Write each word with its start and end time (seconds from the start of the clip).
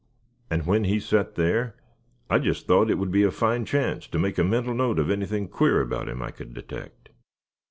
And 0.49 0.65
when 0.65 0.85
he 0.85 0.99
sat 0.99 1.35
there, 1.35 1.75
I 2.27 2.39
just 2.39 2.65
thought 2.65 2.89
it 2.89 2.95
would 2.97 3.11
be 3.11 3.21
a 3.21 3.29
fine 3.29 3.65
chance 3.65 4.07
to 4.07 4.17
make 4.17 4.39
a 4.39 4.43
mental 4.43 4.73
note 4.73 4.97
of 4.97 5.11
anything 5.11 5.47
queer 5.47 5.79
about 5.79 6.09
him 6.09 6.23
I 6.23 6.31
could 6.31 6.55
detect." 6.55 7.09